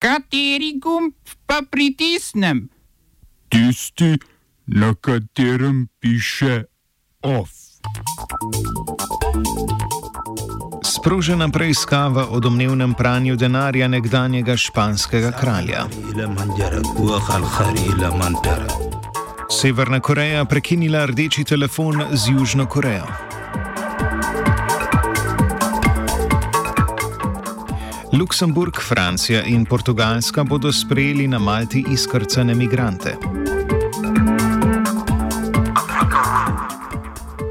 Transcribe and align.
Kateri 0.00 0.78
gumb 0.80 1.12
pa 1.46 1.60
pritisnem? 1.70 2.68
Tisti, 3.48 4.16
na 4.66 4.94
katerem 4.94 5.88
piše 6.00 6.64
OF. 7.22 7.50
Sprožena 10.84 11.48
preiskava 11.48 12.26
o 12.30 12.40
domnevnem 12.40 12.94
pranju 12.94 13.36
denarja 13.36 13.88
nekdanjega 13.88 14.56
španskega 14.56 15.32
kralja. 15.32 15.84
Severna 19.60 20.00
Koreja 20.00 20.44
prekinila 20.44 21.06
rdeči 21.06 21.44
telefon 21.44 22.04
z 22.12 22.32
Južno 22.32 22.66
Korejo. 22.66 23.29
Luksemburg, 28.12 28.80
Francija 28.82 29.42
in 29.44 29.64
Portugalska 29.64 30.44
bodo 30.44 30.72
sprejeli 30.72 31.28
na 31.28 31.38
Malti 31.38 31.84
izkrcane 31.90 32.54
migrante. 32.54 33.16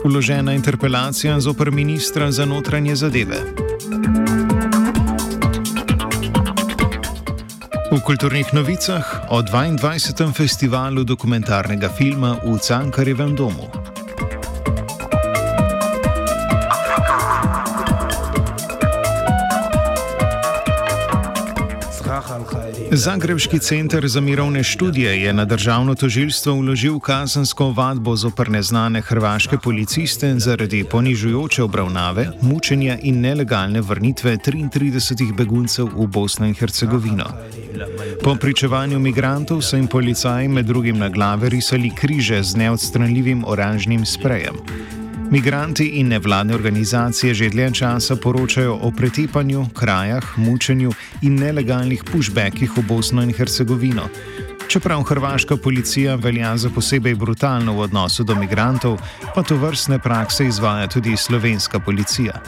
Uložena 0.06 0.54
interpelacija 0.54 1.40
zoper 1.40 1.72
ministra 1.72 2.32
za 2.32 2.46
notranje 2.46 2.96
zadeve. 2.96 3.40
V 7.92 8.02
kulturnih 8.06 8.54
novicah 8.54 9.28
o 9.30 9.42
22. 9.42 10.34
festivalu 10.34 11.04
dokumentarnega 11.04 11.90
filma 11.90 12.36
v 12.46 12.60
Cankarjevem 12.60 13.36
domu. 13.36 13.79
Zagrebški 22.92 23.60
center 23.60 24.08
za 24.08 24.22
mirovne 24.22 24.64
študije 24.64 25.22
je 25.22 25.34
na 25.34 25.46
državno 25.46 25.96
tožilstvo 25.96 26.54
vložil 26.54 27.00
kazensko 27.00 27.72
vadbo 27.72 28.16
zoper 28.16 28.50
neznane 28.50 29.02
hrvaške 29.02 29.58
policiste 29.58 30.40
zaradi 30.40 30.84
ponižujoče 30.92 31.64
obravnave, 31.64 32.32
mučenja 32.42 32.98
in 33.02 33.22
nelegalne 33.22 33.82
vrnitve 33.82 34.38
33 34.38 35.36
beguncev 35.36 35.86
v 35.96 36.08
Bosno 36.08 36.48
in 36.48 36.56
Hercegovino. 36.56 37.30
Po 38.24 38.36
pričevanju 38.36 39.00
migrantov 39.00 39.62
so 39.62 39.76
jim 39.76 39.88
policaji 39.88 40.48
med 40.48 40.66
drugim 40.66 40.98
na 40.98 41.10
glave 41.10 41.50
risali 41.50 41.92
križe 41.96 42.44
z 42.44 42.56
neodstranljivim 42.56 43.44
oranžnim 43.48 44.06
sprejem. 44.06 44.56
Migranti 45.32 45.86
in 45.86 46.08
nevladne 46.08 46.56
organizacije 46.56 47.34
že 47.34 47.50
dlje 47.50 47.72
časa 47.74 48.16
poročajo 48.16 48.80
o 48.82 48.92
pretepanju, 48.92 49.66
krajah, 49.74 50.38
mučenju 50.38 50.92
in 51.22 51.36
nelegalnih 51.36 52.04
pushbackih 52.04 52.78
v 52.78 52.82
Bosno 52.82 53.22
in 53.22 53.34
Hercegovino. 53.34 54.10
Čeprav 54.68 55.04
hrvaška 55.04 55.58
policija 55.58 56.16
velja 56.16 56.58
za 56.58 56.70
posebej 56.70 57.16
brutalno 57.16 57.74
v 57.74 57.80
odnosu 57.80 58.24
do 58.24 58.36
migrantov, 58.36 58.98
pa 59.36 59.44
to 59.44 59.58
vrstne 59.58 60.00
prakse 60.00 60.46
izvaja 60.48 60.88
tudi 60.88 61.18
slovenska 61.18 61.80
policija. 61.80 62.42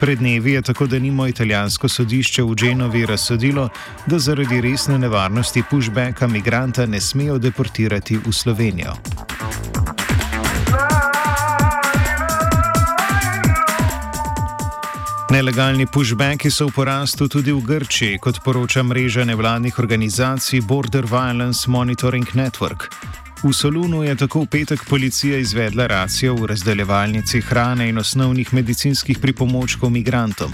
Pred 0.00 0.18
dnevi 0.18 0.52
je 0.52 0.62
tako, 0.62 0.86
da 0.86 0.98
nimo 0.98 1.26
italijansko 1.26 1.88
sodišče 1.88 2.42
v 2.42 2.54
Dženovi 2.54 3.06
razsodilo, 3.06 3.68
da 4.06 4.18
zaradi 4.18 4.60
resne 4.60 4.98
nevarnosti 4.98 5.62
pushbacka 5.70 6.26
migranta 6.26 6.86
ne 6.86 7.00
smejo 7.00 7.38
deportirati 7.38 8.16
v 8.16 8.32
Slovenijo. 8.32 8.92
Nelegalni 15.30 15.86
pushbacki 15.86 16.50
so 16.50 16.66
v 16.66 16.72
porastu 16.74 17.28
tudi 17.28 17.52
v 17.54 17.62
Grčiji, 17.62 18.18
kot 18.18 18.40
poroča 18.42 18.82
mreža 18.82 19.22
nevladnih 19.24 19.78
organizacij 19.78 20.60
Border 20.60 21.06
Violence 21.06 21.70
Monitoring 21.70 22.26
Network. 22.34 22.90
V 23.42 23.52
Solunu 23.54 24.02
je 24.02 24.16
tako 24.16 24.40
v 24.40 24.46
petek 24.46 24.82
policija 24.88 25.38
izvedla 25.38 25.86
racijo 25.86 26.34
v 26.34 26.50
razdeljevalnici 26.50 27.40
hrane 27.40 27.88
in 27.88 27.98
osnovnih 27.98 28.54
medicinskih 28.54 29.18
pripomočkov 29.18 29.90
migrantom. 29.90 30.50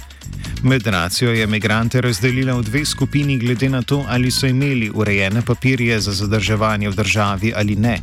Med 0.63 0.87
racijo 0.87 1.33
je 1.33 1.47
migrante 1.47 2.01
razdelila 2.01 2.55
v 2.61 2.63
dve 2.63 2.85
skupini 2.85 3.39
glede 3.39 3.69
na 3.69 3.83
to, 3.83 4.05
ali 4.09 4.31
so 4.31 4.47
imeli 4.47 4.91
urejene 4.95 5.43
papirje 5.43 6.01
za 6.01 6.13
zadrževanje 6.13 6.91
v 6.91 6.95
državi 6.95 7.53
ali 7.57 7.77
ne. 7.77 7.99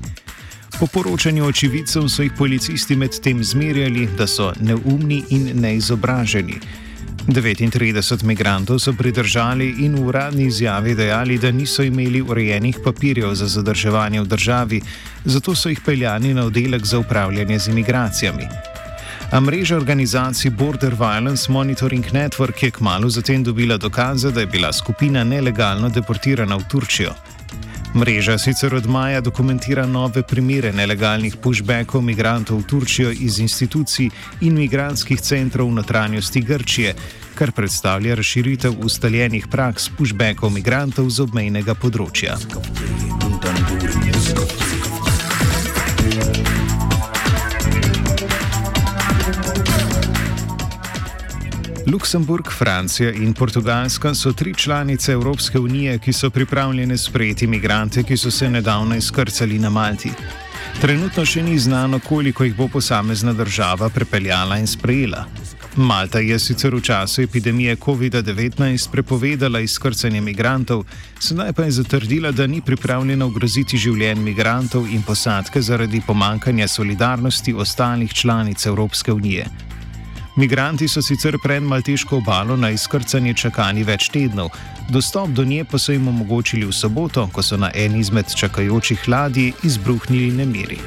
Po 0.79 0.87
poročanju 0.87 1.45
očividcev 1.45 2.07
so 2.09 2.23
jih 2.23 2.31
policisti 2.37 2.95
medtem 2.95 3.43
zmerjali, 3.43 4.07
da 4.17 4.27
so 4.27 4.53
neumni 4.59 5.23
in 5.29 5.51
neizobraženi. 5.61 6.59
39 7.27 8.23
migrantov 8.23 8.79
so 8.79 8.93
pridržali 8.93 9.69
in 9.85 9.95
v 9.95 10.07
uradni 10.07 10.45
izjavi 10.45 10.95
dejali, 10.95 11.37
da 11.37 11.51
niso 11.51 11.83
imeli 11.83 12.21
urejenih 12.21 12.79
papirjev 12.83 13.35
za 13.35 13.47
zadrževanje 13.47 14.21
v 14.21 14.27
državi, 14.27 14.81
zato 15.25 15.55
so 15.55 15.69
jih 15.69 15.81
peljani 15.85 16.33
na 16.33 16.45
oddelek 16.45 16.85
za 16.85 16.99
upravljanje 16.99 17.59
z 17.59 17.67
imigracijami. 17.67 18.47
A 19.31 19.39
mreža 19.39 19.77
organizacij 19.77 20.51
Border 20.51 20.95
Violence 20.95 21.51
Monitoring 21.51 22.05
Network 22.05 22.63
je 22.63 22.71
kmalo 22.71 23.09
zatem 23.09 23.43
dobila 23.43 23.77
dokaze, 23.77 24.31
da 24.31 24.39
je 24.39 24.47
bila 24.47 24.73
skupina 24.73 25.23
nelegalno 25.23 25.89
deportirana 25.89 26.55
v 26.55 26.67
Turčijo. 26.69 27.13
Mreža 27.95 28.37
sicer 28.37 28.73
od 28.75 28.85
maja 28.89 29.21
dokumentira 29.21 29.85
nove 29.85 30.23
primere 30.23 30.71
nelegalnih 30.73 31.35
pushbackov 31.37 32.01
migrantov 32.01 32.57
v 32.57 32.65
Turčijo 32.65 33.11
iz 33.11 33.39
institucij 33.39 34.09
in 34.41 34.57
migranskih 34.57 35.21
centrov 35.21 35.69
v 35.69 35.77
notranjosti 35.77 36.41
Grčije, 36.41 36.95
kar 37.35 37.51
predstavlja 37.51 38.15
razširitev 38.15 38.73
ustaljenih 38.81 39.47
praks 39.47 39.89
pushbackov 39.97 40.49
migrantov 40.49 41.09
z 41.09 41.21
obmejnega 41.21 41.77
področja. 41.77 42.37
Luksemburg, 51.85 52.51
Francija 52.51 53.11
in 53.11 53.33
Portugalska 53.33 54.13
so 54.15 54.33
tri 54.33 54.53
članice 54.53 55.11
Evropske 55.11 55.59
unije, 55.59 55.99
ki 55.99 56.13
so 56.13 56.29
pripravljene 56.29 56.97
sprejeti 56.97 57.45
imigrante, 57.45 58.03
ki 58.03 58.17
so 58.17 58.31
se 58.31 58.49
nedavno 58.49 58.95
izkrcali 58.95 59.59
na 59.59 59.69
Malti. 59.69 60.11
Trenutno 60.81 61.25
še 61.25 61.43
ni 61.43 61.59
znano, 61.59 61.99
koliko 61.99 62.43
jih 62.43 62.55
bo 62.55 62.67
posamezna 62.67 63.33
država 63.33 63.89
prepeljala 63.89 64.57
in 64.57 64.67
sprejela. 64.67 65.25
Malta 65.75 66.19
je 66.19 66.39
sicer 66.39 66.75
v 66.75 66.81
času 66.81 67.21
epidemije 67.21 67.75
COVID-19 67.75 68.91
prepovedala 68.91 69.59
izkrcanje 69.59 70.17
imigrantov, 70.17 70.85
sedaj 71.19 71.53
pa 71.53 71.63
je 71.63 71.71
zatrdila, 71.71 72.31
da 72.31 72.47
ni 72.47 72.61
pripravljena 72.61 73.25
ogroziti 73.25 73.77
življenj 73.77 74.19
imigrantov 74.19 74.87
in 74.87 75.01
posadke 75.03 75.61
zaradi 75.61 76.01
pomankanja 76.07 76.67
solidarnosti 76.67 77.53
ostalih 77.53 78.13
članic 78.13 78.65
Evropske 78.65 79.11
unije. 79.11 79.72
Migranti 80.35 80.87
so 80.87 81.01
sicer 81.01 81.37
pred 81.37 81.63
Malteško 81.63 82.17
obalo 82.17 82.55
na 82.57 82.71
izkrcanje 82.73 83.33
čakali 83.33 83.83
več 83.85 84.07
tednov, 84.09 84.49
dostop 84.89 85.29
do 85.29 85.43
nje 85.45 85.61
pa 85.63 85.77
so 85.77 85.93
jim 85.93 86.07
omogočili 86.07 86.65
v 86.65 86.73
soboto, 86.73 87.27
ko 87.33 87.43
so 87.43 87.57
na 87.57 87.69
eni 87.75 87.99
izmed 88.01 88.33
čakajočih 88.35 89.05
ladij 89.07 89.51
izbruhnili 89.63 90.31
nemiri. 90.31 90.79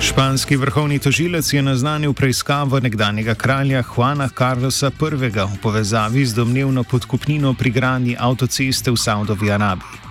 Španski 0.00 0.56
vrhovni 0.56 0.98
tožilec 0.98 1.52
je 1.52 1.62
naznanil 1.62 2.12
preiskavo 2.12 2.80
nekdanjega 2.80 3.34
kralja 3.34 3.82
Juana 3.82 4.28
Carlosa 4.28 4.88
I. 4.88 5.28
v 5.28 5.60
povezavi 5.62 6.26
z 6.26 6.34
domnevno 6.34 6.84
podkupnino 6.84 7.54
pri 7.54 7.70
gradnji 7.70 8.16
avtoceste 8.18 8.90
v 8.90 8.96
Saudovi 8.96 9.50
Arabiji. 9.50 10.05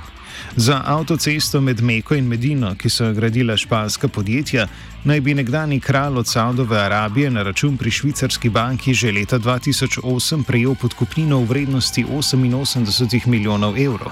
Za 0.58 0.82
avtocesto 0.86 1.62
med 1.62 1.82
Meko 1.82 2.16
in 2.16 2.28
Medino, 2.28 2.76
ki 2.80 2.90
so 2.90 3.06
jo 3.06 3.14
gradila 3.14 3.58
španska 3.58 4.08
podjetja, 4.08 4.68
naj 5.04 5.22
bi 5.22 5.34
nekdani 5.36 5.80
kralj 5.80 6.18
od 6.18 6.28
Saudove 6.28 6.80
Arabije 6.80 7.32
na 7.32 7.44
račun 7.44 7.78
pri 7.78 7.92
švicarski 7.92 8.50
banki 8.50 8.94
že 8.94 9.12
leta 9.12 9.40
2008 9.40 10.44
prejel 10.44 10.76
podkupnino 10.76 11.40
v 11.40 11.46
vrednosti 11.46 12.06
88 12.06 13.28
milijonov 13.28 13.76
evrov. 13.78 14.12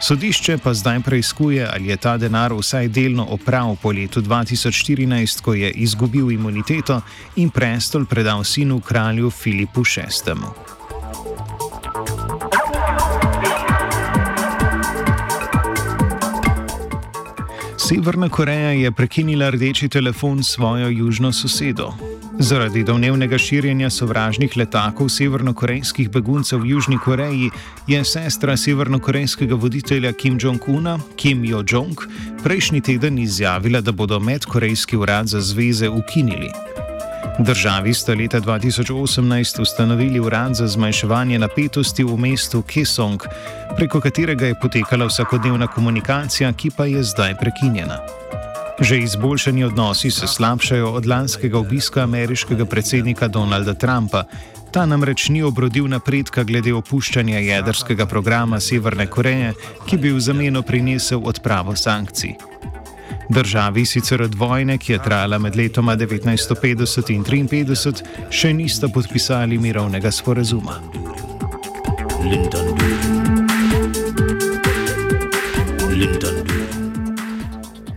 Sodišče 0.00 0.58
pa 0.58 0.74
zdaj 0.74 1.00
preizkuje, 1.00 1.68
ali 1.72 1.88
je 1.88 1.96
ta 1.96 2.16
denar 2.16 2.52
vsaj 2.52 2.88
delno 2.88 3.26
opravil 3.30 3.76
po 3.82 3.90
letu 3.92 4.22
2014, 4.22 5.40
ko 5.40 5.54
je 5.54 5.70
izgubil 5.70 6.30
imuniteto 6.30 7.00
in 7.36 7.50
prestol 7.50 8.04
predal 8.04 8.44
sinu 8.44 8.80
kralju 8.80 9.30
Filipu 9.30 9.82
VI. 9.82 10.75
Severna 17.88 18.28
Koreja 18.28 18.70
je 18.70 18.90
prekinila 18.92 19.50
rdeči 19.50 19.88
telefon 19.88 20.42
s 20.42 20.48
svojo 20.48 20.88
južno 20.88 21.32
sosedo. 21.32 21.92
Zaradi 22.38 22.82
domnevnega 22.84 23.38
širjenja 23.38 23.90
sovražnih 23.90 24.56
letakov 24.56 25.08
severnokorejskih 25.08 26.10
beguncev 26.10 26.60
v 26.60 26.66
Južni 26.66 26.98
Koreji 26.98 27.50
je 27.86 28.04
sestra 28.04 28.56
severnokorejskega 28.56 29.54
voditelja 29.54 30.12
Kim 30.12 30.38
Jong-una, 30.42 30.98
Kim 31.16 31.44
Jo-jong, 31.44 31.94
prejšnji 32.42 32.80
teden 32.80 33.18
izjavila, 33.18 33.80
da 33.80 33.92
bodo 33.92 34.18
medkorejski 34.20 34.96
urad 34.96 35.26
za 35.26 35.40
zveze 35.40 35.88
ukinili. 35.88 36.50
Državi 37.38 37.94
sta 37.94 38.14
leta 38.14 38.40
2018 38.40 39.60
ustanovili 39.60 40.20
urad 40.20 40.54
za 40.54 40.66
zmanjševanje 40.66 41.38
napetosti 41.38 42.04
v 42.04 42.16
mestu 42.16 42.62
Kesong, 42.62 43.22
preko 43.76 44.00
katerega 44.00 44.46
je 44.46 44.58
potekala 44.62 45.06
vsakodnevna 45.06 45.66
komunikacija, 45.66 46.52
ki 46.52 46.70
pa 46.76 46.84
je 46.84 47.02
zdaj 47.02 47.34
prekinjena. 47.40 47.98
Že 48.80 48.98
izboljšani 48.98 49.64
odnosi 49.64 50.10
se 50.10 50.26
slabšajo 50.26 50.90
od 50.90 51.06
lanskega 51.06 51.58
obiska 51.58 52.02
ameriškega 52.02 52.64
predsednika 52.64 53.28
Donalda 53.28 53.74
Trumpa. 53.74 54.24
Ta 54.70 54.86
namreč 54.86 55.28
ni 55.28 55.42
obrodil 55.42 55.88
napredka 55.88 56.42
glede 56.44 56.74
opuščanja 56.74 57.38
jedrskega 57.38 58.06
programa 58.06 58.60
Severne 58.60 59.06
Koreje, 59.06 59.54
ki 59.86 59.96
bi 59.96 60.12
v 60.12 60.20
zameno 60.20 60.62
prinesel 60.62 61.20
odpravo 61.24 61.76
sankcij. 61.76 62.55
Državi 63.28 63.86
sicer 63.86 64.22
od 64.22 64.34
vojne, 64.34 64.78
ki 64.78 64.92
je 64.92 65.02
trajala 65.02 65.38
med 65.38 65.56
letoma 65.56 65.96
1950 65.96 67.10
in 67.14 67.24
1953, 67.24 68.04
še 68.30 68.52
nista 68.52 68.88
podpisali 68.88 69.58
mirovnega 69.58 70.10
sporazuma. 70.10 70.80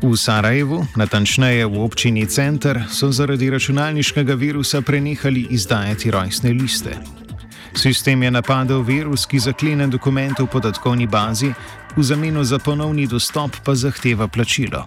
V 0.01 0.17
Sarajevu, 0.17 0.85
natančneje 0.95 1.65
v 1.65 1.83
občini 1.83 2.25
Center, 2.25 2.81
so 2.89 3.11
zaradi 3.11 3.49
računalniškega 3.49 4.33
virusa 4.33 4.81
prenehali 4.81 5.47
izdajati 5.49 6.11
rojstne 6.11 6.53
liste. 6.53 7.18
Sistem 7.79 8.23
je 8.23 8.31
napadel 8.31 8.81
virus, 8.83 9.23
ki 9.25 9.39
zaklene 9.39 9.87
dokumente 9.87 10.43
v 10.43 10.51
podatkovni 10.51 11.07
bazi, 11.07 11.53
v 11.95 12.03
zameno 12.03 12.43
za 12.43 12.59
ponovni 12.59 13.07
dostop 13.07 13.55
pa 13.63 13.71
zahteva 13.75 14.27
plačilo. 14.27 14.83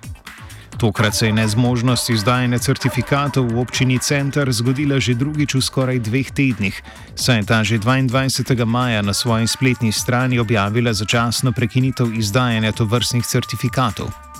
Tokrat 0.77 1.15
se 1.15 1.27
je 1.27 1.33
nezmožnost 1.33 2.11
izdajanja 2.11 2.59
certifikatov 2.59 3.49
v 3.49 3.59
občini 3.65 3.99
Center 3.99 4.53
zgodila 4.53 5.01
že 5.01 5.15
drugič 5.17 5.55
v 5.55 5.63
skoraj 5.65 5.99
dveh 6.05 6.29
tednih, 6.37 6.77
saj 7.17 7.37
je 7.41 7.49
ta 7.49 7.65
že 7.65 7.81
22. 7.81 8.65
maja 8.69 9.01
na 9.01 9.17
svoji 9.17 9.49
spletni 9.49 9.93
strani 9.93 10.37
objavila 10.39 10.93
začasno 10.93 11.53
prekinitev 11.53 12.13
izdajanja 12.13 12.73
tovrstnih 12.77 13.25
certifikatov. 13.25 14.32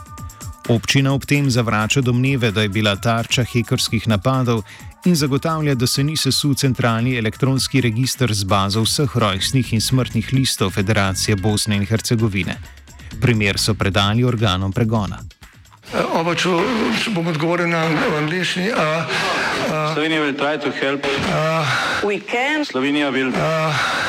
Občina 0.69 1.13
ob 1.15 1.25
tem 1.27 1.51
zavrača 1.51 2.01
domneve, 2.01 2.51
da 2.51 2.63
je 2.63 2.69
bila 2.69 2.97
tarča 2.97 3.45
hekerskih 3.45 4.09
napadov 4.09 4.63
in 5.05 5.17
zagotavlja, 5.17 5.75
da 5.75 5.87
se 5.87 6.05
ni 6.05 6.17
sesul 6.17 6.55
centralni 6.55 7.17
elektronski 7.19 7.81
registr 7.81 8.33
z 8.33 8.45
bazo 8.45 8.83
vseh 8.83 9.17
rojstnih 9.17 9.73
in 9.73 9.81
smrtnih 9.81 10.33
listov 10.33 10.71
Federacije 10.71 11.37
Bosne 11.37 11.77
in 11.77 11.87
Hercegovine. 11.87 12.57
Primer 13.21 13.59
so 13.59 13.75
predali 13.75 14.25
organom 14.25 14.73
pregona. 14.73 15.19
Oba, 16.15 16.35
če, 16.35 16.49
bom 17.13 17.27
odgovoril 17.27 17.69
na 17.69 17.83
angliški. 18.19 18.71
Slovenija 19.93 20.33
try 20.39 20.57
to 20.63 20.71
help. 20.71 21.05
We 22.03 22.21
can 22.23 22.65
Slovenija 22.65 23.11
will 23.11 23.33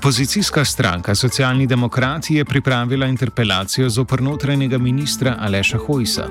Opozicijska 0.00 0.64
stranka 0.64 1.14
Socialni 1.14 1.66
demokrati 1.66 2.34
je 2.34 2.44
pripravila 2.44 3.06
interpelacijo 3.06 3.88
zoper 3.88 4.22
notranjega 4.22 4.78
ministra 4.78 5.36
Aleša 5.40 5.78
Hojsa. 5.78 6.28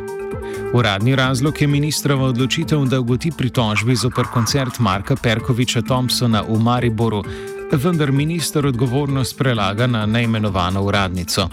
Uradni 0.74 1.16
razlog 1.16 1.62
je 1.62 1.68
ministrova 1.68 2.26
odločitev, 2.26 2.86
da 2.86 3.00
ugoti 3.00 3.32
pritožbi 3.32 3.96
zoper 3.96 4.26
koncert 4.34 4.80
Marka 4.80 5.16
Perkoviča 5.16 5.82
Thompsona 5.82 6.42
v 6.50 6.60
Mariboru, 6.60 7.24
vendar 7.72 8.12
minister 8.12 8.66
odgovornost 8.66 9.38
prelaga 9.38 9.88
na 9.88 10.06
neimenovano 10.06 10.84
uradnico. 10.84 11.50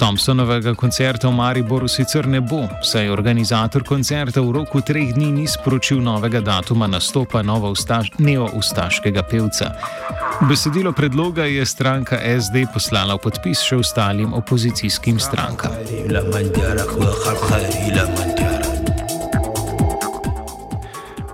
Thompsonovega 0.00 0.72
koncerta 0.74 1.28
v 1.28 1.32
Mariboru 1.36 1.88
sicer 1.88 2.24
ne 2.26 2.40
bo, 2.40 2.64
saj 2.80 3.10
organizator 3.12 3.84
koncerta 3.84 4.40
v 4.40 4.54
roku 4.56 4.80
treh 4.80 5.12
dni 5.12 5.28
ni 5.28 5.44
sporočil 5.44 6.00
novega 6.00 6.40
datuma 6.40 6.88
nastopa 6.88 7.42
neo-ustaškega 7.44 9.22
pevca. 9.28 9.68
Besedilo 10.48 10.96
predloga 10.96 11.44
je 11.44 11.66
stranka 11.68 12.16
SD 12.16 12.64
poslala 12.72 13.20
v 13.20 13.28
podpis 13.28 13.60
še 13.60 13.76
ostalim 13.76 14.32
opozicijskim 14.32 15.20
strankam. 15.20 15.76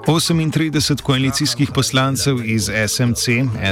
38 0.06 1.02
koalicijskih 1.02 1.70
poslancev 1.74 2.36
iz 2.44 2.70
SMC, 2.88 3.24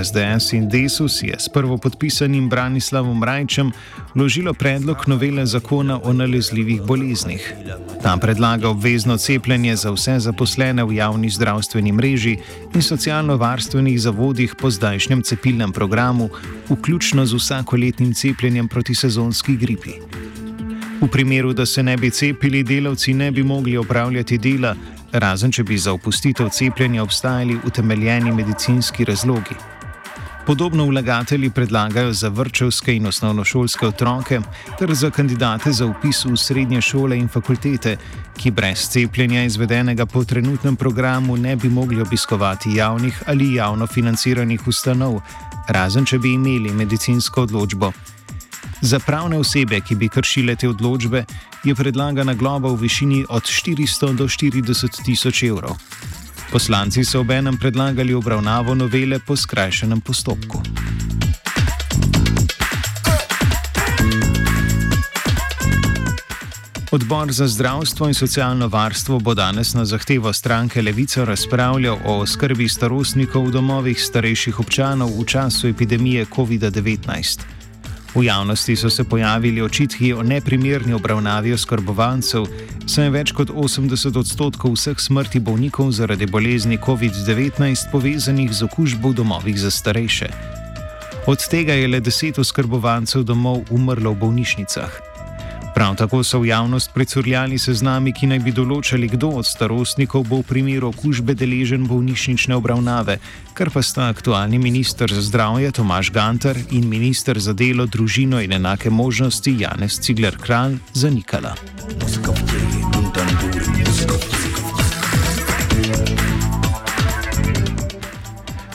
SDS 0.05 0.53
in 0.53 0.69
Desus 0.69 1.23
je 1.23 1.35
s 1.39 1.49
prvopodpisanim 1.49 2.49
Branislavom 2.49 3.25
Rajčem 3.25 3.71
vložilo 4.15 4.55
predlog 4.55 4.97
novele 5.07 5.47
zakona 5.47 6.01
o 6.03 6.13
nalezljivih 6.13 6.83
boleznih. 6.83 7.55
Ta 8.03 8.17
predlaga 8.17 8.69
obvezno 8.69 9.17
cepljenje 9.17 9.77
za 9.77 9.91
vse 9.91 10.19
zaposlene 10.19 10.85
v 10.85 10.93
javni 10.93 11.31
zdravstveni 11.31 11.93
mreži 11.93 12.37
in 12.75 12.83
socialno-varstvenih 12.83 14.01
zavodih 14.01 14.55
po 14.61 14.71
zdajšnjem 14.71 15.23
cepilnem 15.23 15.73
programu, 15.73 16.31
vključno 16.69 17.27
z 17.27 17.35
vsakoletnim 17.35 18.15
cepljenjem 18.15 18.69
proti 18.69 18.95
sezonski 18.95 19.57
gripi. 19.57 19.91
V 21.01 21.09
primeru, 21.09 21.53
da 21.53 21.67
se 21.67 21.83
ne 21.83 21.97
bi 21.97 22.11
cepili, 22.11 22.63
delavci 22.63 23.15
ne 23.15 23.31
bi 23.31 23.43
mogli 23.43 23.77
opravljati 23.77 24.39
dela, 24.39 24.75
razen 25.15 25.53
če 25.53 25.63
bi 25.63 25.79
za 25.79 25.93
opustitev 25.93 26.49
cepljenja 26.51 27.03
obstajali 27.03 27.59
utemeljeni 27.67 28.33
medicinski 28.33 29.05
razlogi. 29.05 29.55
Podobno 30.47 30.85
vlagatelji 30.85 31.51
predlagajo 31.51 32.13
za 32.13 32.29
vrčevske 32.29 32.97
in 32.97 33.07
osnovnošolske 33.07 33.87
otroke 33.87 34.41
ter 34.79 34.95
za 34.95 35.11
kandidate 35.11 35.73
za 35.73 35.87
upis 35.87 36.25
v 36.25 36.37
srednje 36.37 36.81
šole 36.83 37.19
in 37.19 37.29
fakultete, 37.29 37.97
ki 38.37 38.51
brez 38.51 38.89
cepljenja 38.91 39.45
izvedenega 39.45 40.07
po 40.07 40.25
trenutnem 40.25 40.77
programu 40.77 41.37
ne 41.37 41.57
bi 41.57 41.69
mogli 41.69 42.01
obiskovati 42.03 42.75
javnih 42.77 43.23
ali 43.27 43.55
javno 43.55 43.87
financiranih 43.87 44.69
ustanov, 44.69 45.21
razen 45.69 46.05
če 46.05 46.19
bi 46.19 46.35
imeli 46.35 46.73
medicinsko 46.73 47.43
odločbo. 47.43 47.93
Za 48.81 48.99
pravne 48.99 49.39
osebe, 49.39 49.81
ki 49.81 49.95
bi 49.95 50.09
kršile 50.09 50.57
te 50.57 50.69
odločbe, 50.69 51.25
je 51.65 51.75
predlagana 51.75 52.35
globa 52.35 52.69
v 52.69 52.81
višini 52.85 53.25
od 53.29 53.43
400 53.43 54.17
do 54.17 54.29
40 54.29 55.05
tisoč 55.05 55.43
evrov. 55.43 55.77
Poslanci 56.53 57.05
so 57.05 57.21
obenem 57.21 57.57
predlagali 57.57 58.15
obravnavo 58.15 58.75
novele 58.75 59.19
po 59.19 59.37
skrajšenem 59.37 60.01
postopku. 60.01 60.63
Odbor 66.95 67.33
za 67.33 67.49
zdravstvo 67.49 68.07
in 68.07 68.15
socialno 68.15 68.69
varstvo 68.69 69.19
bo 69.19 69.35
danes 69.35 69.75
na 69.75 69.85
zahtevo 69.85 70.33
stranke 70.33 70.83
Levica 70.83 71.25
razpravljal 71.25 71.99
o 72.05 72.27
skrbi 72.27 72.69
starostnikov 72.69 73.49
v 73.49 73.51
domovih 73.51 73.99
starejših 73.99 74.61
občanov 74.61 75.11
v 75.19 75.25
času 75.27 75.69
epidemije 75.69 76.27
COVID-19. 76.27 77.64
V 78.15 78.23
javnosti 78.23 78.77
so 78.77 78.91
se 78.91 79.05
pojavili 79.05 79.63
očitki 79.63 80.13
o 80.13 80.23
neprimerni 80.23 80.95
obravnavi 80.95 81.53
oskrbovancev, 81.53 82.47
saj 82.87 83.05
je 83.05 83.11
več 83.11 83.33
kot 83.35 83.51
80 83.51 84.19
odstotkov 84.19 84.77
vseh 84.77 85.01
smrti 85.01 85.41
bolnikov 85.41 85.91
zaradi 85.91 86.27
bolezni 86.27 86.79
COVID-19 86.79 87.91
povezanih 87.91 88.53
z 88.55 88.63
okužbo 88.69 89.11
v 89.11 89.19
domovih 89.19 89.59
za 89.59 89.71
starejše. 89.71 90.31
Od 91.27 91.49
tega 91.51 91.75
je 91.75 91.89
le 91.89 92.01
10 92.01 92.39
oskrbovancev 92.39 93.27
domov 93.27 93.67
umrlo 93.71 94.15
v 94.15 94.23
bolnišnicah. 94.23 95.14
Prav 95.75 95.97
tako 95.97 96.25
so 96.25 96.39
v 96.39 96.47
javnost 96.47 96.91
precurljali 96.95 97.59
seznami, 97.59 98.13
ki 98.15 98.29
naj 98.31 98.39
bi 98.47 98.53
določali, 98.55 99.09
kdo 99.11 99.33
od 99.41 99.47
starostnikov 99.47 100.23
bo 100.31 100.39
v 100.39 100.47
primeru 100.47 100.93
okužbe 100.95 101.35
deležen 101.35 101.89
bolnišnične 101.91 102.55
obravnave, 102.55 103.19
kar 103.59 103.73
pa 103.75 103.83
sta 103.83 104.07
aktualni 104.07 104.63
minister 104.63 105.11
za 105.11 105.19
zdravje 105.19 105.73
Tomaš 105.75 106.13
Gantar 106.15 106.55
in 106.71 106.87
minister 106.87 107.39
za 107.43 107.53
delo, 107.53 107.89
družino 107.91 108.39
in 108.39 108.55
enake 108.55 108.91
možnosti 108.91 109.51
Janez 109.51 109.99
Cigler 109.99 110.39
Kralj 110.39 110.79
zanikala. 110.95 111.57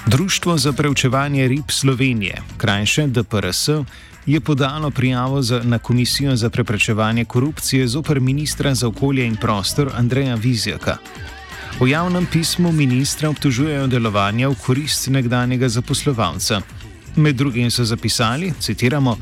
Društvo 0.10 0.58
za 0.58 0.74
preučevanje 0.74 1.48
rib 1.48 1.72
Slovenije, 1.72 2.42
krajše 2.58 3.08
DPRS, 3.08 3.70
je 4.26 4.40
podalo 4.40 4.92
prijavo 4.92 5.42
za, 5.42 5.62
na 5.64 5.80
Komisijo 5.80 6.36
za 6.36 6.50
preprečevanje 6.50 7.26
korupcije 7.26 7.88
zoper 7.88 8.20
ministra 8.20 8.76
za 8.76 8.88
okolje 8.88 9.26
in 9.26 9.36
prostor 9.36 9.92
Andreja 9.96 10.36
Vizjaka. 10.36 10.98
V 11.80 11.88
javnem 11.88 12.26
pismu 12.26 12.72
ministra 12.72 13.30
obtožujejo 13.30 13.88
delovanja 13.88 14.50
v 14.50 14.56
korist 14.66 15.08
nekdanjega 15.08 15.70
zaposlovalca. 15.70 16.62
Med 17.16 17.36
drugim 17.36 17.72
so 17.72 17.86
zapisali, 17.86 18.54
citiramo, 18.60 19.18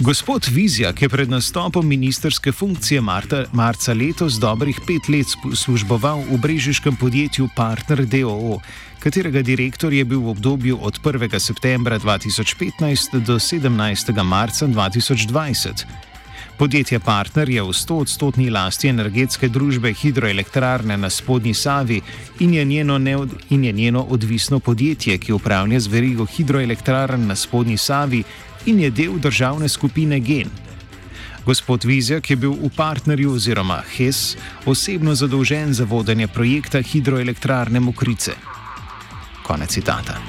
Gospod 0.00 0.46
Vizjak 0.50 1.02
je 1.02 1.08
pred 1.08 1.30
nastopom 1.30 1.88
ministerske 1.88 2.52
funkcije 2.52 3.00
Marta, 3.00 3.44
marca 3.52 3.92
letos 3.92 4.34
dobrih 4.40 4.80
pet 4.86 5.08
let 5.08 5.26
služboval 5.54 6.22
v 6.30 6.38
brežiškem 6.38 6.96
podjetju 6.96 7.48
Partner 7.56 8.06
DOO, 8.06 8.60
katerega 8.98 9.42
direktor 9.42 9.92
je 9.92 10.04
bil 10.04 10.20
v 10.20 10.28
obdobju 10.28 10.78
od 10.82 11.00
1. 11.04 11.38
septembra 11.38 11.98
2015 11.98 13.20
do 13.20 13.38
17. 13.38 14.22
marca 14.22 14.66
2020. 14.66 15.84
Podjetje 16.58 17.00
Partner 17.00 17.48
je 17.48 17.62
v 17.62 17.72
100-odstotni 17.72 18.50
lasti 18.50 18.88
energetske 18.88 19.48
družbe 19.48 19.92
hidroelektrarne 19.92 20.96
na 20.96 21.10
spodnji 21.10 21.54
Savi 21.54 22.00
in 22.40 22.54
je, 22.54 22.84
neod, 22.84 23.30
in 23.50 23.64
je 23.64 23.72
njeno 23.72 24.02
odvisno 24.02 24.60
podjetje, 24.60 25.18
ki 25.18 25.32
upravlja 25.32 25.80
z 25.80 25.86
verigo 25.86 26.24
hidroelektrarn 26.24 27.26
na 27.26 27.36
spodnji 27.36 27.76
Savi 27.76 28.22
in 28.66 28.80
je 28.80 28.90
del 28.90 29.18
državne 29.18 29.68
skupine 29.68 30.20
Gen. 30.20 30.50
Gospod 31.44 31.84
Vizjak 31.84 32.30
je 32.30 32.36
bil 32.36 32.52
v 32.52 32.70
partnerju 32.76 33.32
oziroma 33.34 33.82
HES 33.96 34.36
osebno 34.66 35.14
zadolžen 35.14 35.74
za 35.74 35.84
vodenje 35.84 36.28
projekta 36.28 36.82
hidroelektrarne 36.82 37.80
Mokrice. 37.80 38.32
Konec 39.42 39.70
citata. 39.70 40.20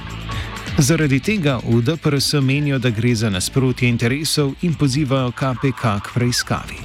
Zaradi 0.78 1.20
tega 1.20 1.60
v 1.62 1.82
DPRS 1.82 2.34
menijo, 2.42 2.80
da 2.80 2.90
gre 2.90 3.16
za 3.16 3.30
nasprotje 3.30 3.90
interesov 3.90 4.54
in 4.62 4.74
pozivajo 4.74 5.32
KPK 5.32 5.84
k 6.02 6.14
preiskavi. 6.14 6.83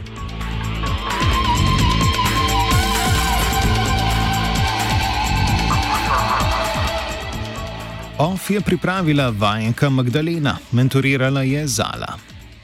OF 8.18 8.50
je 8.50 8.60
pripravila 8.60 9.30
vajenka 9.30 9.90
Magdalena, 9.90 10.58
mentorirala 10.72 11.42
je 11.42 11.66
Zala. 11.66 12.37